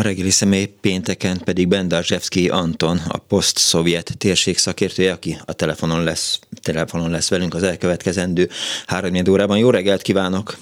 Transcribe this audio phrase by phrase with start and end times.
[0.00, 6.40] A reggeli személy pénteken pedig Bendarzsevszki Anton, a poszt-szovjet térség szakértője, aki a telefonon lesz,
[6.62, 8.48] telefonon lesz velünk az elkövetkezendő
[8.86, 9.58] három órában.
[9.58, 10.54] Jó reggelt kívánok!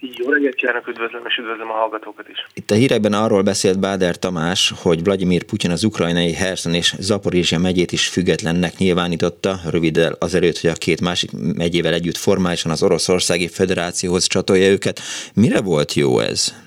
[0.00, 2.46] Jó reggelt kívánok, üdvözlöm és üdvözlöm a hallgatókat is.
[2.54, 7.58] Itt a hírekben arról beszélt Báder Tamás, hogy Vladimir Putyin az ukrajnai Herson és Zaporizsia
[7.58, 13.48] megyét is függetlennek nyilvánította, röviddel azelőtt, hogy a két másik megyével együtt formálisan az Oroszországi
[13.48, 15.00] Föderációhoz csatolja őket.
[15.34, 16.66] Mire volt jó ez?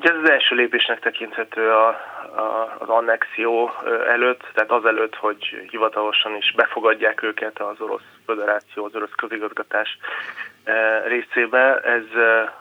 [0.00, 3.72] Ugye ez az első lépésnek tekinthető a, a, az annexió
[4.06, 9.98] előtt, tehát azelőtt, hogy hivatalosan is befogadják őket az Orosz Föderáció, az orosz közigazgatás
[11.06, 11.80] részébe.
[11.80, 12.04] Ez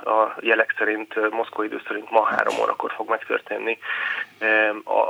[0.06, 3.78] a jelek szerint, Moszkva idő szerint ma három órakor fog megtörténni.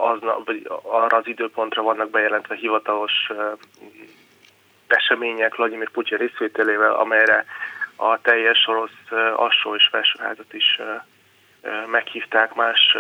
[0.02, 3.32] Az, vagy arra az időpontra vannak bejelentve hivatalos
[4.88, 7.46] események Vladimir Putyin részvételével, amelyre
[7.96, 10.80] a teljes orosz alsó és felsőházat is
[11.92, 12.98] meghívták más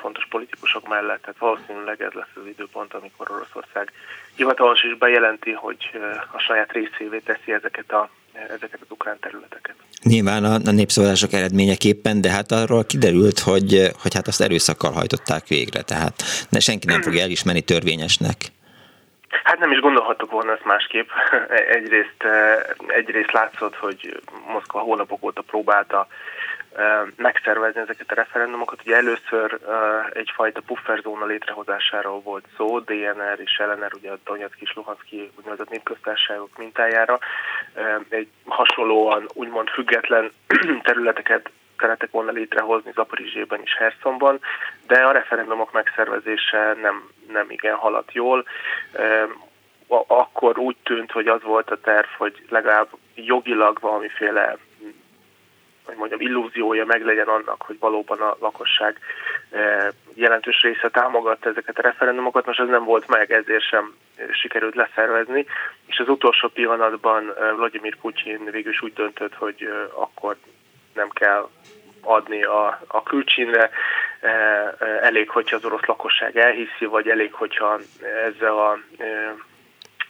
[0.00, 3.92] fontos politikusok mellett, tehát valószínűleg ez lesz az időpont, amikor Oroszország
[4.34, 5.90] hivatalos is bejelenti, hogy
[6.32, 9.74] a saját részévé teszi ezeket, a, ezeket az ukrán területeket.
[10.02, 15.46] Nyilván a, a népszavazások eredményeképpen, de hát arról kiderült, hogy, hogy hát azt erőszakkal hajtották
[15.46, 16.14] végre, tehát
[16.48, 18.36] ne, senki nem fogja elismerni törvényesnek.
[19.44, 21.08] Hát nem is gondolhattuk volna ezt másképp.
[21.78, 22.24] Egyrészt,
[22.86, 26.06] egyrészt látszott, hogy Moszkva hónapok óta próbálta
[27.16, 28.80] megszervezni ezeket a referendumokat.
[28.84, 29.58] Ugye először
[30.12, 36.58] egyfajta pufferzóna létrehozásáról volt szó, DNR és LNR, ugye a Donetsk és Luhanszki úgynevezett népköztárságok
[36.58, 37.18] mintájára.
[38.08, 40.30] Egy hasonlóan úgymond független
[40.82, 44.40] területeket szeretek volna létrehozni Zaporizsében és Herszonban,
[44.86, 48.44] de a referendumok megszervezése nem, nem igen haladt jól.
[50.06, 54.56] Akkor úgy tűnt, hogy az volt a terv, hogy legalább jogilag valamiféle
[55.90, 58.98] hogy mondjam, illúziója meglegyen annak, hogy valóban a lakosság
[59.50, 63.94] eh, jelentős része támogatta ezeket a referendumokat, most ez nem volt meg, ezért sem
[64.30, 65.46] sikerült leszervezni,
[65.86, 70.36] és az utolsó pillanatban eh, Vladimir Putyin végül is úgy döntött, hogy eh, akkor
[70.94, 71.48] nem kell
[72.02, 73.70] adni a, a külcsínre,
[75.00, 77.78] elég, hogyha az orosz lakosság elhiszi, vagy elég, hogyha
[78.26, 78.78] ezzel a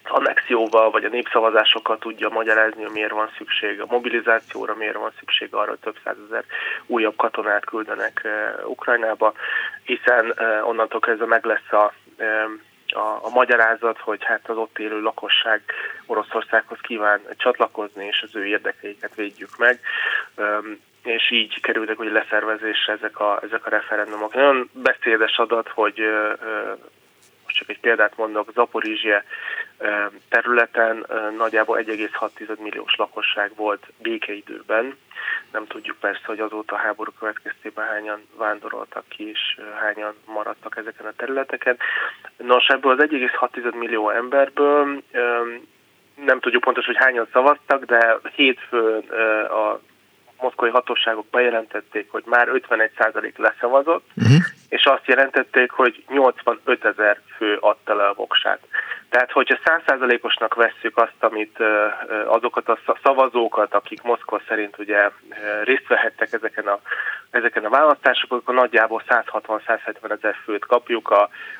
[0.05, 5.55] annexióval vagy a népszavazásokkal tudja magyarázni, hogy miért van szükség a mobilizációra, miért van szükség
[5.55, 6.44] arra, hogy több százezer
[6.87, 9.33] újabb katonát küldenek uh, Ukrajnába,
[9.83, 11.93] hiszen uh, onnantól kezdve meg lesz a,
[12.93, 15.62] a, a magyarázat, hogy hát az ott élő lakosság
[16.06, 19.81] Oroszországhoz kíván csatlakozni, és az ő érdekeiket védjük meg.
[21.03, 24.34] És így kerültek hogy leszervezésre ezek a, ezek a referendumok.
[24.34, 27.00] Nagyon beszédes adat, hogy most
[27.60, 29.22] csak egy példát mondok, Zaporizsia
[30.28, 31.06] területen
[31.37, 34.97] nagyjából 1,6 milliós lakosság volt békeidőben.
[35.53, 41.06] Nem tudjuk persze, hogy azóta a háború következtében hányan vándoroltak ki, és hányan maradtak ezeken
[41.06, 41.76] a területeken.
[42.37, 45.03] Nos, ebből az 1,6 millió emberből
[46.25, 49.09] nem tudjuk pontosan, hogy hányan szavaztak, de hétfőn
[49.49, 49.81] a
[50.41, 54.45] moszkvai hatóságok bejelentették, hogy már 51% leszavazott, uh-huh.
[54.69, 58.61] és azt jelentették, hogy 85 ezer fő adta le a voksát.
[59.11, 61.59] Tehát, hogyha 100%-osnak vesszük azt, amit
[62.27, 65.11] azokat a szavazókat, akik Moszkva szerint ugye
[65.65, 66.81] részt vehettek ezeken a,
[67.31, 71.11] ezeken a választásokon, akkor nagyjából 160-170 ezer főt kapjuk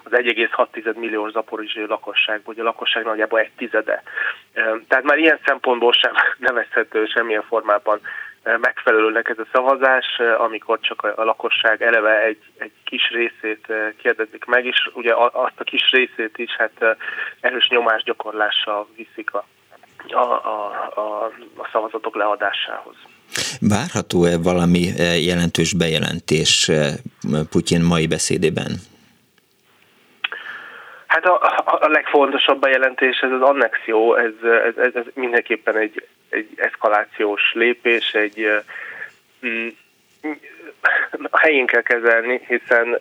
[0.05, 4.03] az 1,6 milliós zaporizsai lakosság, vagy a lakosság nagyjából egy tizede.
[4.89, 6.13] Tehát már ilyen szempontból sem
[6.49, 8.01] nevezhető semmilyen formában
[8.43, 10.07] megfelelőnek ez a szavazás,
[10.39, 15.65] amikor csak a lakosság eleve egy, egy kis részét kérdezik meg, és ugye azt a
[15.65, 16.97] kis részét is hát
[17.41, 19.45] erős nyomásgyakorlással viszik a,
[20.09, 21.25] a, a, a,
[21.57, 22.95] a szavazatok leadásához.
[23.61, 24.81] Várható-e valami
[25.21, 26.71] jelentős bejelentés
[27.51, 28.71] Putyin mai beszédében?
[31.11, 36.49] Hát a, a legfontosabb bejelentés ez az annexió, ez, ez, ez, ez mindenképpen egy, egy
[36.57, 38.63] eszkalációs lépés, egy
[39.47, 39.69] mm,
[41.33, 43.01] helyén kell kezelni, hiszen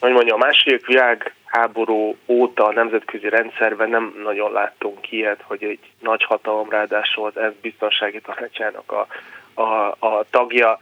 [0.00, 5.90] hogy mondjam, a második világháború óta a nemzetközi rendszerben nem nagyon láttunk ilyet, hogy egy
[6.00, 9.06] nagy hatalom, ráadásul az ENSZ biztonsági tanácsának a,
[9.60, 10.78] a, a tagja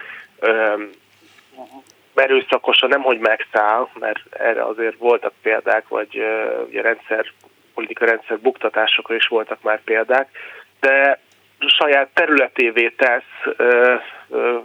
[2.15, 6.25] erőszakosan nem, hogy megszáll, mert erre azért voltak példák, vagy
[6.69, 7.27] ugye rendszer
[7.75, 10.29] politikai rendszer buktatásokra is voltak már példák,
[10.81, 11.21] de
[11.67, 13.55] saját területévé tesz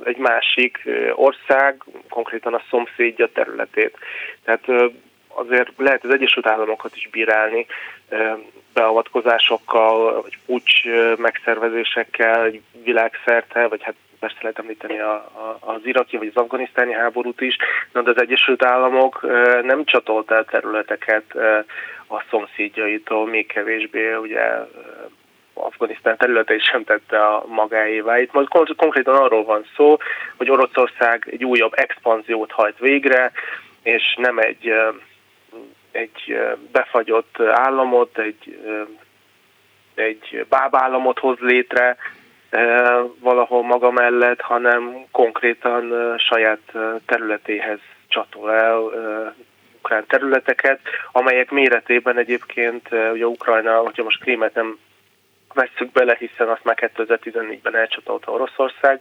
[0.03, 3.97] egy másik ország, konkrétan a szomszédja területét.
[4.43, 4.91] Tehát
[5.27, 7.65] azért lehet az Egyesült Államokat is bírálni
[8.73, 10.83] beavatkozásokkal, vagy pucs
[11.17, 12.51] megszervezésekkel
[12.83, 17.57] világszerte, vagy hát persze lehet említeni a, a, az iraki vagy az afganisztáni háborút is,
[17.91, 19.21] de az Egyesült Államok
[19.61, 21.35] nem csatolt el területeket
[22.07, 24.41] a szomszédjaitól, még kevésbé ugye
[25.53, 28.19] Afganisztán területe sem tette a magáévá.
[28.19, 29.97] Itt most konkrétan arról van szó,
[30.37, 33.31] hogy Oroszország egy újabb expanziót hajt végre,
[33.83, 34.73] és nem egy,
[35.91, 36.39] egy
[36.71, 38.59] befagyott államot, egy,
[39.95, 41.97] egy bábállamot hoz létre
[43.19, 46.59] valahol maga mellett, hanem konkrétan saját
[47.05, 48.79] területéhez csatol el
[49.77, 50.79] ukrán területeket,
[51.11, 54.77] amelyek méretében egyébként ugye Ukrajna, hogyha most Krímet nem
[55.53, 58.99] vesszük bele, hiszen azt már 2014-ben elcsatolta Oroszország.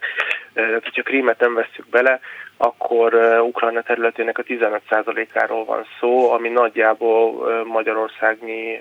[0.55, 2.21] Tehát, hogyha Krímet nem vesszük bele,
[2.57, 8.81] akkor Ukrajna területének a 15%-áról van szó, ami nagyjából Magyarországnyi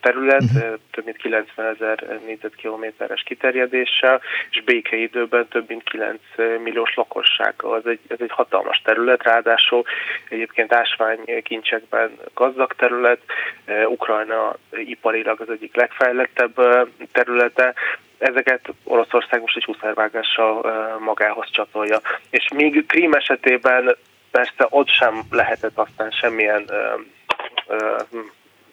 [0.00, 0.78] terület, uh-huh.
[0.90, 6.20] több mint 90 ezer négyzetkilométeres kiterjedéssel, és békeidőben több mint 9
[6.62, 7.76] milliós lakossággal.
[7.76, 9.84] Ez egy, ez egy hatalmas terület, ráadásul
[10.28, 13.20] egyébként ásványkincsekben gazdag terület,
[13.88, 16.54] Ukrajna iparilag az egyik legfejlettebb
[17.12, 17.74] területe,
[18.18, 20.64] ezeket Oroszország most egy húszervágással
[20.98, 22.00] magához csatolja.
[22.30, 23.96] És még Krím esetében
[24.30, 26.70] persze ott sem lehetett aztán semmilyen,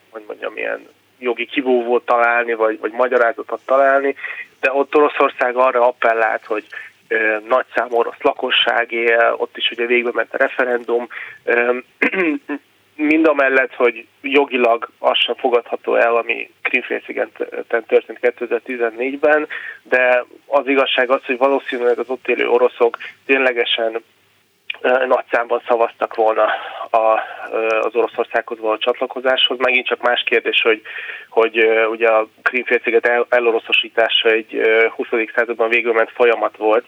[0.09, 0.87] hogy mondjam, ilyen
[1.19, 4.15] jogi kivúvót találni, vagy, vagy magyarázatot találni,
[4.59, 6.65] de ott Oroszország arra appellált, hogy
[7.47, 11.07] nagy szám orosz lakosság él, ott is ugye végbe ment a referendum,
[13.23, 17.29] mind a mellett, hogy jogilag az sem fogadható el, ami Krimfélszigeten
[17.87, 19.47] történt 2014-ben,
[19.83, 24.03] de az igazság az, hogy valószínűleg az ott élő oroszok ténylegesen
[24.83, 26.43] nagy számban szavaztak volna
[26.89, 27.19] a,
[27.81, 29.57] az Oroszországhoz való csatlakozáshoz.
[29.57, 30.81] Megint csak más kérdés, hogy,
[31.29, 34.61] hogy ugye a Krímfélsziget el, eloroszosítása egy
[34.95, 35.07] 20.
[35.35, 36.85] században végül ment folyamat volt,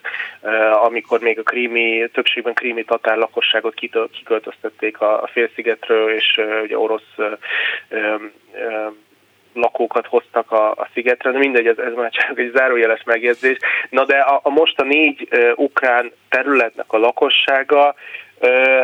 [0.72, 3.74] amikor még a krími, többségben krími tatár lakosságot
[4.12, 7.16] kiköltöztették a, a félszigetről, és ugye orosz
[9.56, 13.58] lakókat hoztak a, a szigetre, de mindegy, ez, ez már csak egy zárójeles megjegyzés.
[13.90, 17.96] Na de a, a most a négy uh, ukrán területnek a lakossága
[18.40, 18.84] uh,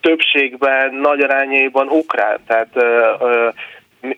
[0.00, 3.54] többségben, nagy arányaiban ukrán, tehát uh,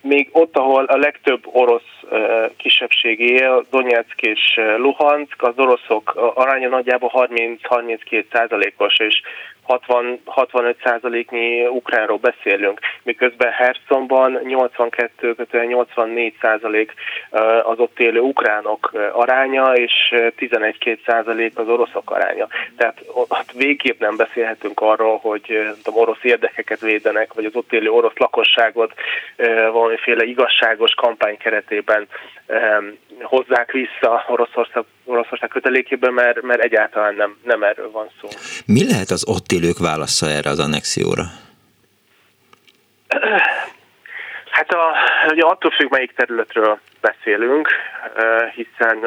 [0.00, 6.69] még ott, ahol a legtöbb orosz uh, kisebbség él, Donetsk és Luhansk, az oroszok aránya
[6.69, 9.22] nagyjából 30-32 százalékos, és
[9.70, 16.94] 60-65%-nyi ukránról beszélünk, miközben Hersonban 82 84 százalék
[17.62, 22.49] az ott élő ukránok aránya, és 11-2 az oroszok aránya.
[22.76, 25.43] Tehát ott végképp nem beszélhetünk arról, hogy
[25.82, 28.93] tudom, orosz érdekeket védenek, vagy az ott élő orosz lakosságot
[29.72, 32.08] valamiféle igazságos kampány keretében
[33.22, 38.28] hozzák vissza Oroszország, Oroszország kötelékében, mert, mert egyáltalán nem, nem erről van szó.
[38.67, 41.24] Mi lehet az ott élők válasza erre az annexióra?
[44.50, 44.96] Hát a,
[45.30, 47.68] ugye attól függ, melyik területről beszélünk,
[48.54, 48.98] hiszen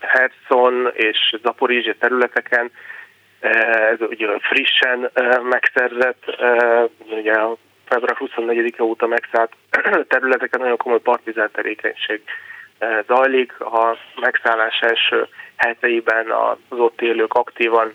[0.00, 2.70] Herson és Zaporizsia területeken
[3.90, 5.10] ez ugye frissen
[5.42, 6.24] megszerzett,
[7.10, 7.34] ugye
[7.84, 9.52] február 24-e óta megszállt
[10.14, 12.22] területeken nagyon komoly partizán tevékenység
[13.06, 13.60] zajlik.
[13.60, 17.92] A megszállás első heteiben az ott élők aktívan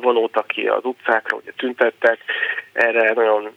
[0.00, 2.18] vonultak ki az utcákra, ugye tüntettek,
[2.72, 3.50] erre nagyon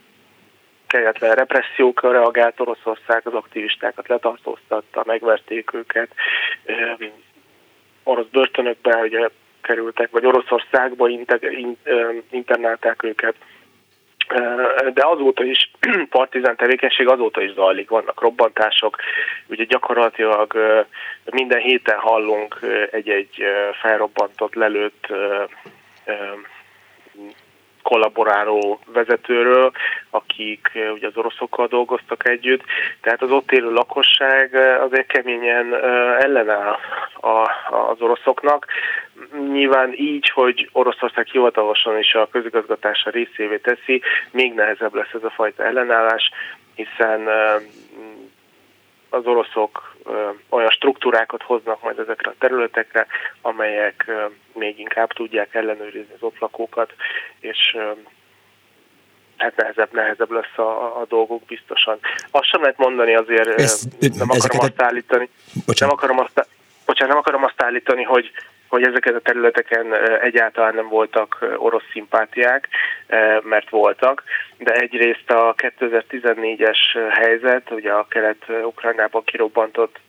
[0.87, 6.09] kegyetlen repressziókra reagált Oroszország, az aktivistákat letartóztatta, megverték őket,
[8.03, 9.29] orosz börtönökbe ugye
[9.61, 11.09] kerültek, vagy Oroszországba
[12.29, 13.35] internálták őket.
[14.93, 15.71] De azóta is
[16.09, 18.97] partizán tevékenység azóta is zajlik, vannak robbantások,
[19.47, 20.57] ugye gyakorlatilag
[21.25, 22.59] minden héten hallunk
[22.91, 23.43] egy-egy
[23.81, 25.07] felrobbantott, lelőtt
[27.85, 29.71] kollaboráló vezetőről,
[30.09, 32.63] akik ugye az oroszokkal dolgoztak együtt,
[33.01, 35.73] tehát az ott élő lakosság azért keményen
[36.19, 36.77] ellenáll
[37.69, 38.65] az oroszoknak.
[39.51, 45.29] Nyilván így, hogy Oroszország hivatalosan is a közigazgatása részévé teszi, még nehezebb lesz ez a
[45.29, 46.31] fajta ellenállás,
[46.75, 47.27] hiszen
[49.09, 49.94] az oroszok
[50.49, 53.07] olyan struktúrákat hoznak majd ezekre a területekre,
[53.41, 54.11] amelyek
[54.53, 56.93] még inkább tudják ellenőrizni az ott lakókat,
[57.39, 57.77] és
[59.37, 61.99] hát nehezebb, nehezebb lesz a, a dolgok biztosan.
[62.31, 65.29] Azt sem lehet mondani azért, Ez, nem akarom azt állítani,
[65.79, 66.47] nem akarom azt,
[66.85, 68.31] bocsánat, nem akarom azt állítani, hogy,
[68.75, 72.67] hogy ezeken a területeken egyáltalán nem voltak orosz szimpátiák,
[73.43, 74.23] mert voltak,
[74.57, 76.77] de egyrészt a 2014-es
[77.09, 79.99] helyzet, ugye a kelet-ukrajnában kirobbantott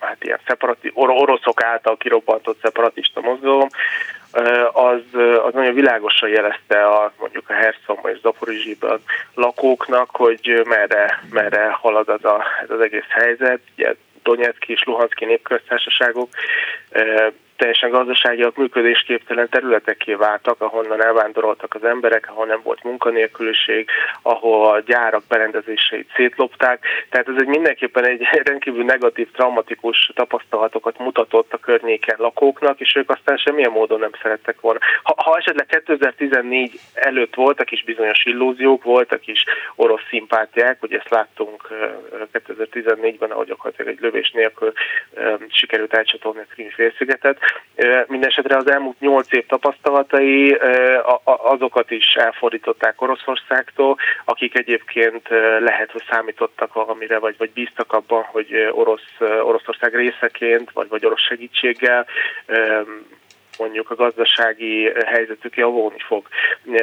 [0.00, 3.68] hát ilyen szeparati, oroszok által kirobbantott szeparatista mozgalom,
[4.72, 5.00] az,
[5.44, 9.00] az nagyon világosan jelezte a, mondjuk a Herszomban és Zaporizsiban
[9.34, 13.60] lakóknak, hogy merre, merre halad az, a, ez az egész helyzet.
[13.76, 13.94] Ugye
[14.26, 16.28] Donetszki és Luhanszki népköztársaságok
[17.56, 23.88] teljesen gazdaságiak működésképtelen területekké váltak, ahonnan elvándoroltak az emberek, ahol nem volt munkanélküliség,
[24.22, 26.84] ahol a gyárak berendezéseit szétlopták.
[27.10, 33.10] Tehát ez egy mindenképpen egy rendkívül negatív, traumatikus tapasztalatokat mutatott a környéken lakóknak, és ők
[33.10, 34.78] aztán semmilyen módon nem szerettek volna.
[35.02, 39.44] Ha, ha esetleg 2014 előtt voltak is bizonyos illúziók, voltak is
[39.76, 41.68] orosz szimpátiák, hogy ezt láttunk
[42.32, 44.72] 2014-ben, ahogy gyakorlatilag egy lövés nélkül
[45.48, 47.38] sikerült elcsatolni a Krimi félszigetet,
[48.06, 50.58] Mindenesetre az elmúlt nyolc év tapasztalatai
[51.24, 58.68] azokat is elfordították Oroszországtól, akik egyébként lehet, hogy számítottak valamire, vagy, vagy bíztak abban, hogy
[58.70, 62.06] orosz, Oroszország részeként, vagy, vagy orosz segítséggel
[63.58, 66.28] mondjuk a gazdasági helyzetük javulni fog.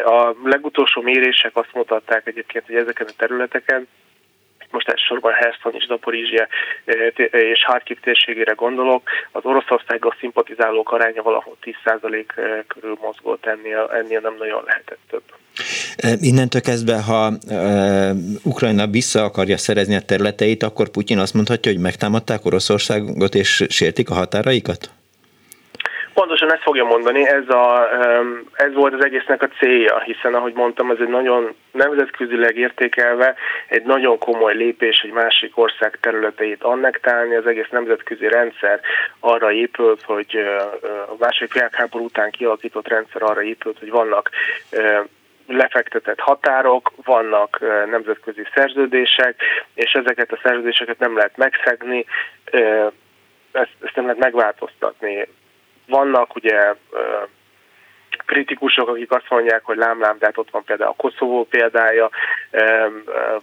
[0.05, 3.87] A legutolsó mérések azt mutatták egyébként, hogy ezeken a területeken
[4.73, 6.47] most elsősorban Herson és Zaporizsia
[6.85, 13.89] eh, és Harkiv térségére gondolok, az Oroszországgal szimpatizálók aránya valahol 10% eh, körül mozgott, ennél,
[13.93, 15.23] ennél nem nagyon lehetett több.
[15.97, 18.09] Eh, innentől kezdve, ha uh,
[18.43, 24.09] Ukrajna vissza akarja szerezni a területeit, akkor Putyin azt mondhatja, hogy megtámadták Oroszországot és sértik
[24.09, 24.91] a határaikat?
[26.13, 27.89] Pontosan ezt fogja mondani, ez, a,
[28.53, 33.35] ez volt az egésznek a célja, hiszen ahogy mondtam, ez egy nagyon nemzetközileg értékelve
[33.67, 38.79] egy nagyon komoly lépés egy másik ország területeit annektálni, az egész nemzetközi rendszer
[39.19, 40.37] arra épült, hogy
[41.07, 44.29] a második világháború után kialakított rendszer arra épült, hogy vannak
[45.47, 49.41] lefektetett határok, vannak nemzetközi szerződések,
[49.73, 52.05] és ezeket a szerződéseket nem lehet megszegni,
[53.51, 55.27] ezt, ezt nem lehet megváltoztatni
[55.93, 56.75] vannak ugye
[58.25, 62.09] kritikusok, akik azt mondják, hogy lámlám, de hát ott van például a Koszovó példája,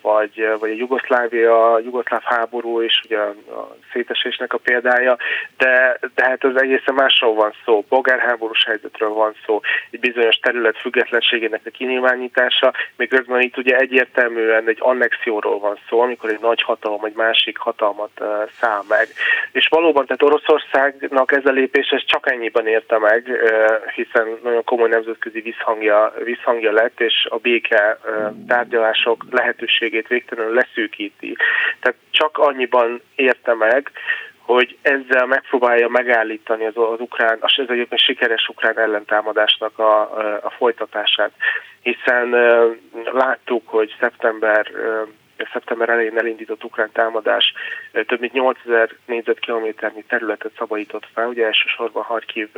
[0.00, 5.17] vagy, vagy a Jugoszlávia, a Jugoszláv háború és ugye a szétesésnek a példája,
[5.57, 7.85] de, de hát az egészen másról van szó.
[7.89, 9.61] Bogárháborús helyzetről van szó,
[9.91, 16.31] egy bizonyos terület függetlenségének a kinyilvánítása, miközben itt ugye egyértelműen egy annexióról van szó, amikor
[16.31, 18.11] egy nagy hatalom egy másik hatalmat
[18.61, 19.09] száll meg.
[19.53, 23.31] És valóban, tehát Oroszországnak ez a lépés ez csak ennyiben érte meg,
[23.95, 27.99] hiszen nagyon komoly nemzetközi visszhangja, visszhangja lett, és a béke
[28.47, 31.37] tárgyalások lehetőségét végtelenül leszűkíti.
[31.81, 33.90] Tehát csak annyiban érte meg,
[34.38, 40.00] hogy ezzel megpróbálja megállítani az, az ukrán, az ez egyébként sikeres ukrán ellentámadásnak a,
[40.43, 41.31] a folytatását,
[41.83, 42.31] hiszen
[43.12, 44.71] láttuk, hogy szeptember
[45.52, 47.52] szeptember elején elindított ukrán támadás
[47.92, 52.49] több mint 8000 négyzetkilométernyi területet szabadított fel, ugye elsősorban Harkiv,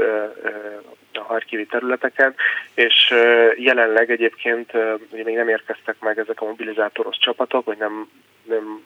[1.12, 2.34] a harkivi területeken,
[2.74, 3.14] és
[3.56, 4.72] jelenleg egyébként
[5.10, 8.08] ugye még nem érkeztek meg ezek a mobilizátoros csapatok, vagy nem,
[8.42, 8.84] nem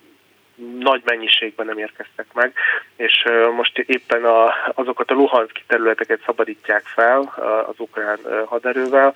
[0.79, 2.53] nagy mennyiségben nem érkeztek meg,
[2.97, 3.25] és
[3.57, 7.33] most éppen a, azokat a Luhanszki területeket szabadítják fel
[7.67, 9.15] az ukrán haderővel,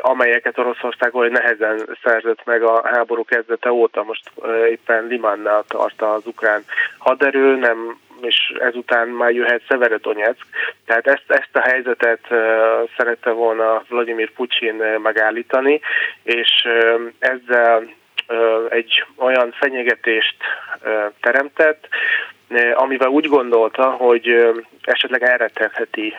[0.00, 4.02] amelyeket Oroszország olyan nehezen szerzett meg a háború kezdete óta.
[4.02, 4.30] Most
[4.70, 6.64] éppen Limannál tart az ukrán
[6.98, 10.46] haderő, nem és ezután már jöhet Severodonetsk.
[10.86, 12.20] Tehát ezt, ezt a helyzetet
[12.96, 15.80] szerette volna Vladimir Putin megállítani,
[16.22, 16.68] és
[17.18, 17.96] ezzel
[18.68, 20.36] egy olyan fenyegetést
[21.20, 21.88] teremtett,
[22.74, 26.14] amivel úgy gondolta, hogy esetleg elrettenheti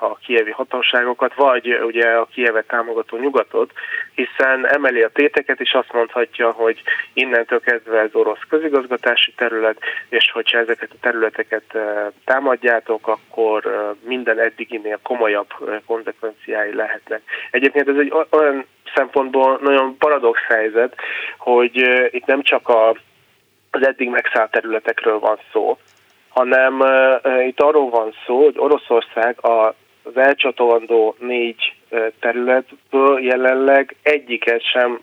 [0.00, 3.72] a kievi hatóságokat, vagy ugye a kievet támogató nyugatot,
[4.14, 6.82] hiszen emeli a téteket, és azt mondhatja, hogy
[7.12, 11.76] innentől kezdve ez orosz közigazgatási terület, és hogyha ezeket a területeket
[12.24, 15.48] támadjátok, akkor minden eddiginél komolyabb
[15.86, 17.22] konzekvenciái lehetnek.
[17.50, 20.94] Egyébként ez egy olyan szempontból nagyon paradox helyzet,
[21.38, 21.76] hogy
[22.10, 22.88] itt nem csak a,
[23.70, 25.78] az eddig megszállt területekről van szó,
[26.28, 26.84] hanem
[27.46, 31.74] itt arról van szó, hogy Oroszország a, az elcsatolandó négy
[32.20, 35.00] területből jelenleg egyiket sem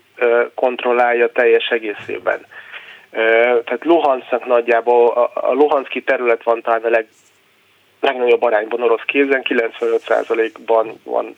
[0.55, 2.45] kontrollálja teljes egészében.
[3.63, 7.07] Tehát Luhansznak nagyjából, a, Luhanszki terület van talán a leg,
[7.99, 11.35] legnagyobb arányban orosz kézen, 95%-ban van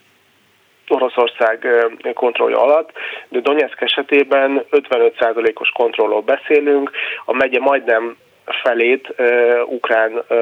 [0.87, 1.67] Oroszország
[2.13, 2.91] kontrollja alatt,
[3.29, 6.91] de Donetsk esetében 55%-os kontrollról beszélünk,
[7.25, 10.37] a megye majdnem felét uh, ukrán uh,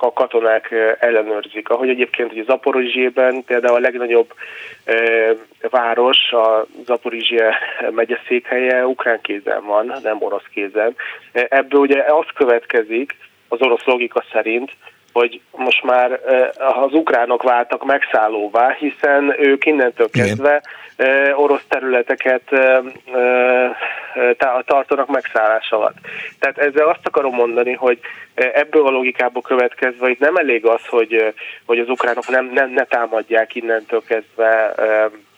[0.00, 1.68] uh, katonák ellenőrzik.
[1.68, 4.32] Ahogy egyébként hogy Zaporizsében például a legnagyobb
[4.86, 5.36] uh,
[5.70, 7.54] város, a Zaporizsia
[7.90, 10.96] megyeszékhelye ukrán kézen van, nem orosz kézen.
[11.32, 13.16] Ebből ugye az következik,
[13.48, 14.70] az orosz logika szerint,
[15.14, 16.20] hogy most már
[16.58, 20.62] az ukránok váltak megszállóvá, hiszen ők innentől kezdve
[21.34, 22.42] orosz területeket
[24.64, 25.96] tartanak megszállás alatt.
[26.38, 27.98] Tehát ezzel azt akarom mondani, hogy
[28.34, 31.34] ebből a logikából következve itt nem elég az, hogy,
[31.66, 34.74] hogy az ukránok nem, nem, ne támadják innentől kezdve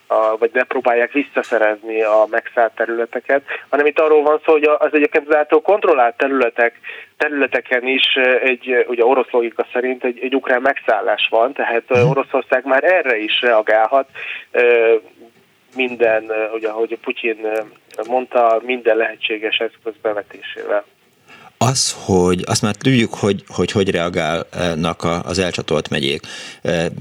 [0.07, 4.93] a, vagy ne próbálják visszaszerezni a megszállt területeket, hanem itt arról van szó, hogy az
[4.93, 6.79] egyébként az által kontrollált területek,
[7.17, 12.09] területeken is egy, ugye orosz logika szerint egy, egy ukrán megszállás van, tehát mhm.
[12.09, 14.09] Oroszország már erre is reagálhat
[15.75, 17.47] minden, ugye ahogy Putyin
[18.07, 20.83] mondta, minden lehetséges eszköz bevetésével.
[21.57, 26.21] Az, hogy azt már tudjuk, hogy hogy, hogy reagálnak az elcsatolt megyék.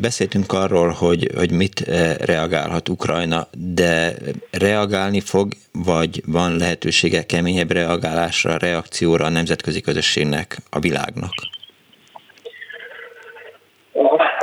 [0.00, 1.80] Beszéltünk arról, hogy, hogy mit
[2.20, 4.14] reagálhat Ukrajna, de
[4.50, 11.32] reagálni fog, vagy van lehetősége keményebb reagálásra, reakcióra a nemzetközi közösségnek, a világnak?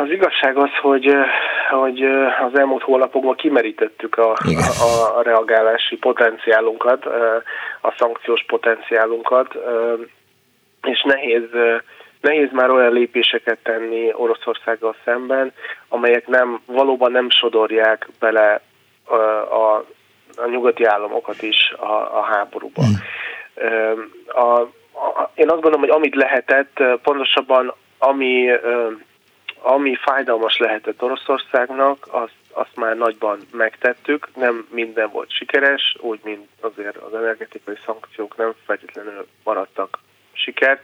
[0.04, 1.16] Az igazság az, hogy,
[1.70, 2.04] hogy
[2.48, 4.32] az elmúlt hónapokban kimerítettük a,
[4.82, 7.06] a, a reagálási potenciálunkat,
[7.82, 9.58] a szankciós potenciálunkat,
[10.84, 11.44] és nehéz,
[12.22, 15.54] nehéz már olyan lépéseket tenni Oroszországgal szemben,
[15.88, 18.62] amelyek nem, valóban nem sodorják bele
[19.06, 19.86] a, a,
[20.36, 22.82] a nyugati államokat is a, a háborúba.
[22.82, 22.94] Mm.
[24.28, 24.60] A,
[24.94, 28.50] a, én azt gondolom, hogy amit lehetett, pontosabban ami
[29.66, 36.48] ami fájdalmas lehetett Oroszországnak, azt, azt már nagyban megtettük, nem minden volt sikeres, úgy, mint
[36.62, 40.00] azért az energetikai szankciók nem feltétlenül maradtak
[40.32, 40.82] sikert.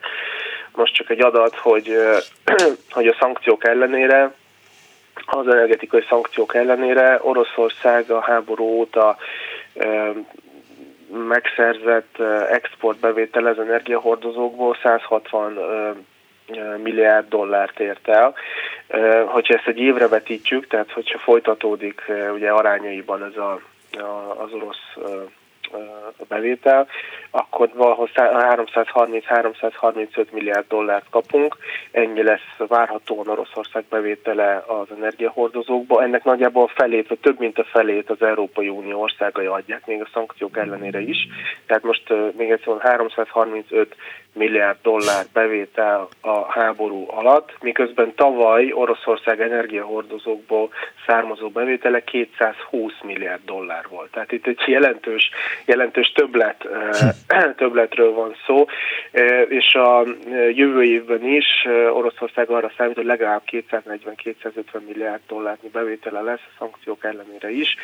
[0.75, 1.95] Most csak egy adat, hogy,
[2.97, 4.33] hogy a szankciók ellenére,
[5.25, 9.17] az energetikai szankciók ellenére Oroszország a háború óta
[11.27, 15.57] megszerzett exportbevétel az energiahordozókból 160
[16.83, 18.33] milliárd dollárt ért el.
[19.25, 23.59] Hogyha ezt egy évre vetítjük, tehát hogyha folytatódik ugye arányaiban ez a,
[24.37, 24.97] az orosz
[26.27, 26.87] bevétel,
[27.29, 31.57] akkor valahol 330-335 milliárd dollárt kapunk,
[31.91, 36.03] ennyi lesz várhatóan Oroszország bevétele az energiahordozókba.
[36.03, 40.09] Ennek nagyjából felét, vagy több mint a felét az Európai Unió országai adják, még a
[40.13, 41.27] szankciók ellenére is.
[41.65, 43.95] Tehát most még egyszer 335
[44.33, 50.69] milliárd dollár bevétel a háború alatt, miközben tavaly Oroszország energiahordozókból
[51.05, 54.11] származó bevétele 220 milliárd dollár volt.
[54.11, 55.29] Tehát itt egy jelentős,
[55.65, 56.67] jelentős többlet,
[57.55, 58.65] többletről van szó,
[59.47, 60.03] és a
[60.53, 61.45] jövő évben is
[61.93, 67.75] Oroszország arra számít, hogy legalább 240-250 milliárd dollárnyi bevétele lesz a szankciók ellenére is,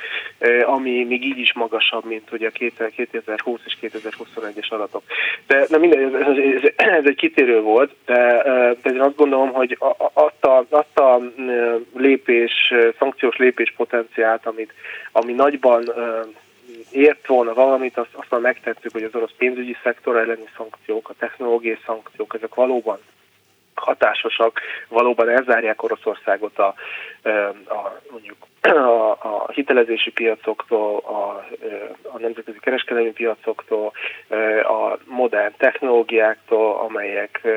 [0.65, 2.49] ami még így is magasabb, mint ugye
[2.95, 5.03] 2020 és 2021-es adatok.
[5.47, 8.41] De na minden, ez, ez, ez egy kitérő volt, de,
[8.83, 9.77] én azt gondolom, hogy
[10.13, 11.19] azt a, azt a
[11.95, 14.73] lépés, szankciós lépés potenciált, amit,
[15.11, 15.93] ami nagyban
[16.91, 21.13] ért volna valamit, azt, azt már megtettük, hogy az orosz pénzügyi szektor elleni szankciók, a
[21.19, 22.97] technológiai szankciók, ezek valóban
[23.75, 26.73] hatásosak, valóban elzárják Oroszországot a,
[27.67, 31.45] a mondjuk a, a hitelezési piacoktól, a,
[32.13, 33.91] a nemzetközi kereskedelmi piacoktól,
[34.63, 37.47] a modern technológiáktól, amelyek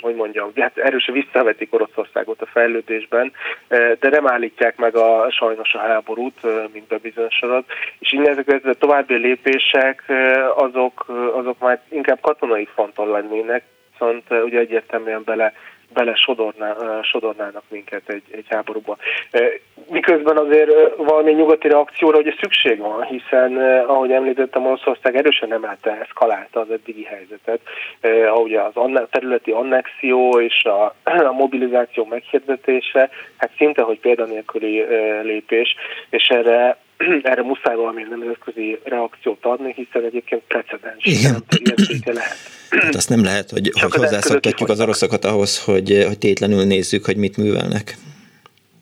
[0.00, 3.32] hogy mondjam, hát erősen visszavetik Oroszországot a fejlődésben,
[3.68, 6.40] de nem állítják meg a sajnos a háborút,
[6.72, 10.04] mint bebizonyosodott, és innen ezek a további lépések
[10.54, 13.64] azok, azok már inkább katonai fonton lennének,
[13.98, 15.52] viszont ugye egyértelműen bele
[15.92, 18.96] bele sodorná, sodornának minket egy, egy háborúba.
[19.90, 23.56] Miközben azért valami nyugati reakcióra ugye szükség van, hiszen
[23.86, 27.60] ahogy említettem, Oroszország erősen emelte, eszkalálta az eddigi helyzetet,
[28.28, 30.94] ahogy az anne- területi annexió és a,
[31.30, 34.84] a mobilizáció meghirdetése, hát szinte, hogy példanélküli
[35.22, 35.74] lépés,
[36.10, 36.78] és erre
[37.22, 42.36] erre muszáj valami nemzetközi reakciót adni, hiszen egyébként precedens értéke lehet.
[42.70, 47.16] Hát azt nem lehet, hogy, hogy hozzászoktatjuk az oroszokat ahhoz, hogy, hogy tétlenül nézzük, hogy
[47.16, 47.96] mit művelnek.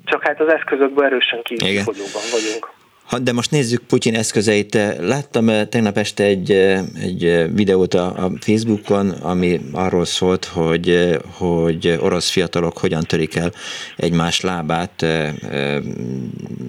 [0.05, 2.76] Csak hát az eszközökből erősen kívülfogyóban vagyunk.
[3.23, 4.75] De most nézzük Putyin eszközeit.
[4.99, 11.19] Láttam eh, tegnap este egy, eh, egy eh, videót a Facebookon, ami arról szólt, hogy,
[11.31, 13.53] hogy orosz fiatalok hogyan törik el
[13.97, 15.07] egymás lábát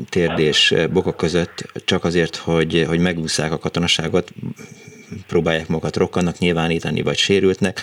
[0.09, 4.33] térdés bokok között, csak azért, hogy, hogy megúszák a katonaságot
[5.27, 7.81] próbálják magukat rokkannak nyilvánítani, vagy sérültnek.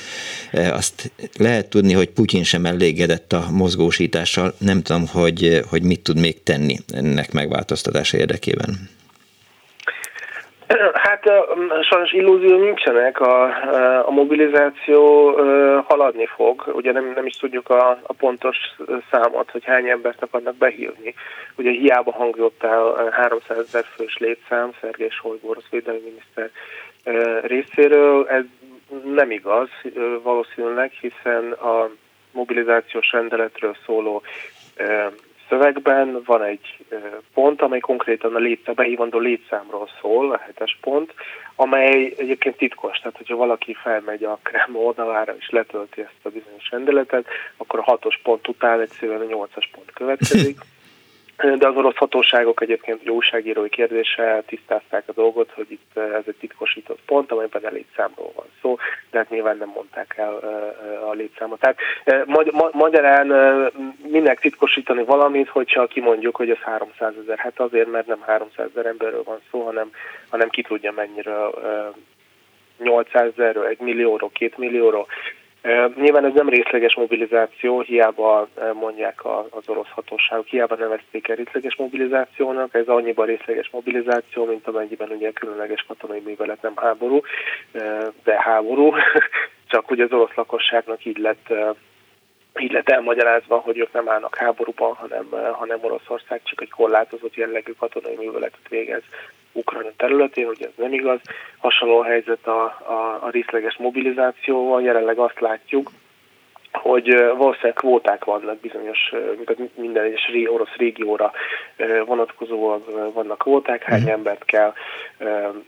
[0.52, 4.54] E, azt lehet tudni, hogy Putyin sem elégedett a mozgósítással.
[4.58, 8.92] Nem tudom, hogy, hogy mit tud még tenni ennek megváltoztatása érdekében.
[10.92, 11.22] Hát
[11.80, 13.44] sajnos illúzió nincsenek, a,
[14.06, 15.30] a mobilizáció
[15.88, 18.56] haladni fog, ugye nem, nem is tudjuk a, a pontos
[19.10, 21.14] számot, hogy hány embert akarnak behívni.
[21.56, 26.50] Ugye hiába hangzott el 300 ezer fős létszám, Szergés Solygó, orosz védelmi miniszter
[27.42, 28.28] részéről.
[28.28, 28.44] Ez
[29.04, 29.68] nem igaz
[30.22, 31.90] valószínűleg, hiszen a
[32.32, 34.22] mobilizációs rendeletről szóló
[35.48, 36.84] szövegben van egy
[37.34, 41.14] pont, amely konkrétan a létszám, behívandó létszámról szól, a hetes pont,
[41.54, 46.70] amely egyébként titkos, tehát hogyha valaki felmegy a Kreml oldalára és letölti ezt a bizonyos
[46.70, 50.58] rendeletet, akkor a hatos pont után egyszerűen a nyolcas pont következik.
[51.36, 56.22] de az orosz hatóságok egyébként egy újságírói kérdéssel tisztázták a dolgot, hogy itt eh, ez
[56.26, 58.76] egy titkosított pont, amelyben a létszámról van szó,
[59.10, 61.60] de hát nyilván nem mondták el eh, a létszámot.
[61.60, 63.26] Tehát eh, magy- magyarán
[64.08, 68.86] minek titkosítani valamit, hogyha kimondjuk, hogy ez 300 ezer, hát azért, mert nem 300 ezer
[68.86, 69.90] emberről van szó, hanem,
[70.28, 71.54] hanem ki tudja mennyiről
[72.78, 75.06] 800 ezerről, 1 millióról, 2 millióról.
[75.96, 82.74] Nyilván ez nem részleges mobilizáció, hiába mondják az orosz hatóságok, hiába nevezték el részleges mobilizációnak,
[82.74, 87.20] ez annyiban részleges mobilizáció, mint amennyiben ugye különleges katonai művelet nem háború,
[88.24, 88.94] de háború,
[89.70, 91.52] csak hogy az orosz lakosságnak így lett
[92.58, 97.72] így lett elmagyarázva, hogy ők nem állnak háborúban, hanem, hanem Oroszország csak egy korlátozott jellegű
[97.72, 99.02] katonai műveletet végez
[99.54, 101.20] Ukrajna területén, ugye ez nem igaz.
[101.58, 105.90] Hasonló helyzet a, a, a részleges mobilizációval, jelenleg azt látjuk,
[106.76, 109.12] hogy valószínűleg kvóták vannak bizonyos,
[109.74, 111.32] minden egyes orosz régióra
[112.06, 114.14] vonatkozóan vannak kvóták, hány uh-huh.
[114.14, 114.72] embert kell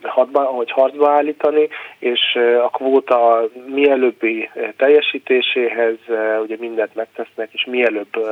[0.01, 1.67] hadba, hogy harcba állítani,
[1.99, 2.19] és
[2.63, 5.95] a kvóta mielőbbi teljesítéséhez
[6.41, 8.27] ugye mindent megtesznek, és mielőbb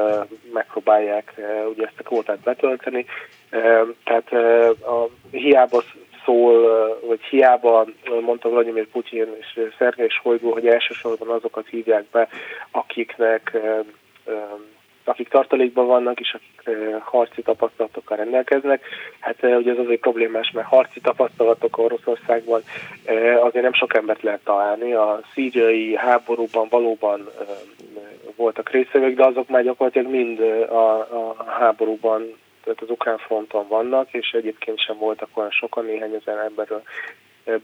[0.53, 1.33] megpróbálják
[1.75, 3.05] ugye ezt a kvótát betölteni.
[4.03, 4.31] Tehát
[4.81, 5.81] a, hiába
[6.25, 7.85] szól, vagy hiába
[8.21, 12.27] mondta Vladimir Putyin és Szergei Sojgu, hogy elsősorban azokat hívják be,
[12.71, 13.57] akiknek
[15.05, 18.85] akik tartalékban vannak, és akik harci tapasztalatokkal rendelkeznek.
[19.19, 22.61] Hát ugye ez azért problémás, mert harci tapasztalatok Oroszországban
[23.41, 24.93] azért nem sok embert lehet találni.
[24.93, 27.29] A szíriai háborúban valóban
[28.35, 34.13] voltak részvevők, de azok már gyakorlatilag mind a, a háborúban tehát az ukrán fronton vannak,
[34.13, 36.83] és egyébként sem voltak olyan sokan, néhány ezer emberről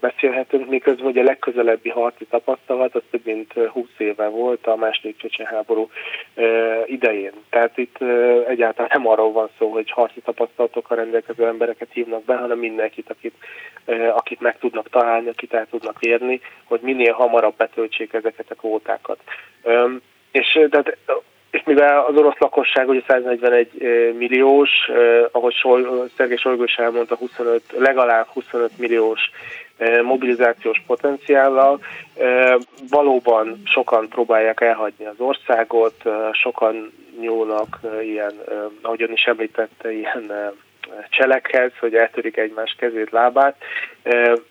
[0.00, 5.16] beszélhetünk, miközben ugye a legközelebbi harci tapasztalat az több mint 20 éve volt a második
[5.16, 5.90] csecsen háború
[6.86, 7.32] idején.
[7.50, 7.96] Tehát itt
[8.46, 13.34] egyáltalán nem arról van szó, hogy harci tapasztalatokkal rendelkező embereket hívnak be, hanem mindenkit, akit,
[14.14, 19.18] akit meg tudnak találni, akit el tudnak érni, hogy minél hamarabb betöltsék ezeket a kvótákat.
[20.30, 20.96] És tehát
[21.52, 24.70] és mivel az orosz lakosság ugye 141 milliós,
[25.32, 29.20] ahogy Sol, Szergei Solygó is elmondta, 25, legalább 25 milliós
[30.02, 31.80] mobilizációs potenciállal.
[32.90, 35.94] Valóban sokan próbálják elhagyni az országot,
[36.32, 38.32] sokan nyúlnak ilyen,
[38.82, 40.32] ahogyan is említette, ilyen
[41.08, 43.56] cselekhez, hogy eltörik egymás kezét, lábát,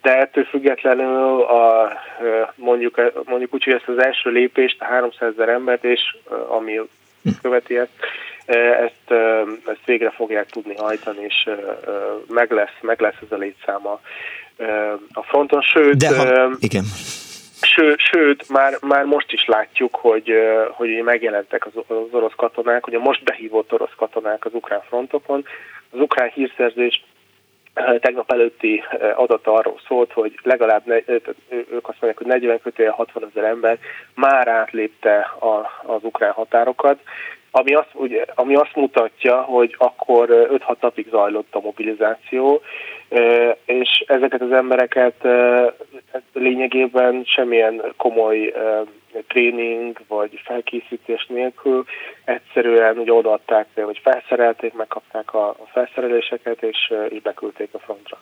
[0.01, 1.91] de ettől függetlenül a,
[2.55, 6.15] mondjuk, mondjuk úgy, hogy ezt az első lépést, a 300 ezer embert, és
[6.47, 6.79] ami
[7.41, 7.89] követi ezt,
[8.55, 9.11] ezt,
[9.65, 11.49] ezt végre fogják tudni hajtani, és
[12.27, 13.99] meg lesz, meg lesz ez a létszáma
[15.13, 16.83] a fronton, sőt, De ha, igen.
[17.61, 20.31] Ső, sőt, már, már most is látjuk, hogy,
[20.71, 25.45] hogy megjelentek az, az orosz katonák, ugye most behívott orosz katonák az ukrán frontokon.
[25.91, 27.03] Az ukrán hírszerzés
[27.99, 28.83] tegnap előtti
[29.15, 30.95] adata arról szólt, hogy legalább ne,
[31.49, 33.77] ők azt mondják, hogy 40 kötél 60 ezer ember
[34.15, 36.99] már átlépte a, az ukrán határokat,
[37.51, 42.61] ami azt, ugye, ami azt mutatja, hogy akkor 5-6 napig zajlott a mobilizáció,
[43.65, 45.27] és ezeket az embereket
[46.11, 48.53] hát lényegében semmilyen komoly
[49.27, 51.85] tréning vagy felkészítés nélkül
[52.25, 58.19] egyszerűen ugye odaadták, vagy felszerelték, megkapták a felszereléseket, és így beküldték a frontra.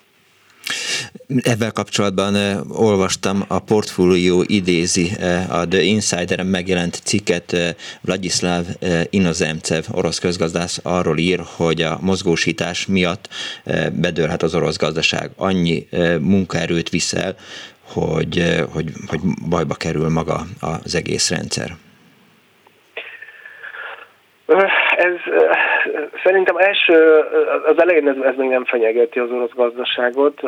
[1.27, 2.35] Ebben kapcsolatban
[2.77, 5.09] olvastam, a portfólió idézi
[5.49, 7.55] a The Insider megjelent cikket
[8.01, 8.65] Vladislav
[9.09, 13.27] Inozemcev, orosz közgazdász arról ír, hogy a mozgósítás miatt
[13.93, 15.29] bedőlhet az orosz gazdaság.
[15.37, 15.87] Annyi
[16.19, 17.35] munkaerőt viszel,
[17.93, 21.69] hogy, hogy, hogy bajba kerül maga az egész rendszer.
[24.97, 25.13] Ez
[26.23, 27.23] szerintem első,
[27.65, 30.43] az elején ez, ez még nem fenyegeti az orosz gazdaságot.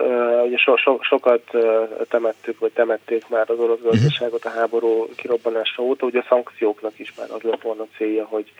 [0.46, 1.44] Ugye so, so, sokat
[2.10, 6.06] temettük, vagy temették már az orosz gazdaságot a háború kirobbanása óta.
[6.06, 8.52] Ugye a szankcióknak is már az lett volna célja, hogy